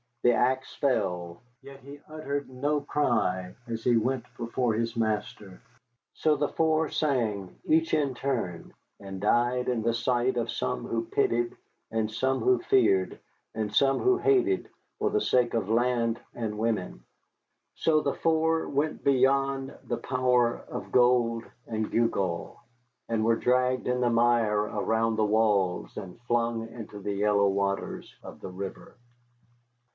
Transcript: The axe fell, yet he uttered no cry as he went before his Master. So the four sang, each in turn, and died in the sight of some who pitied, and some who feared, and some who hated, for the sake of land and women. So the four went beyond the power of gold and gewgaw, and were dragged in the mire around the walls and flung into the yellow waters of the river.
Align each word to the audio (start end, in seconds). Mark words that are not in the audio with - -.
The 0.23 0.33
axe 0.33 0.75
fell, 0.75 1.41
yet 1.63 1.79
he 1.79 1.99
uttered 2.07 2.47
no 2.49 2.81
cry 2.81 3.55
as 3.67 3.83
he 3.83 3.97
went 3.97 4.25
before 4.37 4.73
his 4.73 4.95
Master. 4.95 5.61
So 6.13 6.35
the 6.35 6.47
four 6.49 6.89
sang, 6.89 7.55
each 7.65 7.93
in 7.93 8.13
turn, 8.15 8.73
and 8.99 9.21
died 9.21 9.67
in 9.67 9.81
the 9.81 9.93
sight 9.95 10.37
of 10.37 10.51
some 10.51 10.85
who 10.85 11.05
pitied, 11.05 11.55
and 11.91 12.09
some 12.11 12.39
who 12.39 12.59
feared, 12.59 13.19
and 13.55 13.73
some 13.73 13.99
who 13.99 14.17
hated, 14.17 14.69
for 14.99 15.09
the 15.09 15.21
sake 15.21 15.53
of 15.55 15.69
land 15.69 16.19
and 16.35 16.57
women. 16.57 17.03
So 17.75 18.01
the 18.01 18.13
four 18.13 18.67
went 18.69 19.03
beyond 19.03 19.75
the 19.83 19.97
power 19.97 20.57
of 20.67 20.91
gold 20.91 21.45
and 21.67 21.91
gewgaw, 21.91 22.57
and 23.09 23.25
were 23.25 23.35
dragged 23.35 23.87
in 23.87 24.01
the 24.01 24.09
mire 24.11 24.61
around 24.63 25.15
the 25.15 25.25
walls 25.25 25.97
and 25.97 26.19
flung 26.27 26.67
into 26.69 26.99
the 26.99 27.13
yellow 27.13 27.47
waters 27.47 28.13
of 28.23 28.39
the 28.41 28.49
river. 28.49 28.95